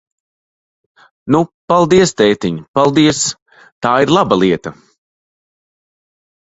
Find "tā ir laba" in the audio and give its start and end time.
3.87-4.43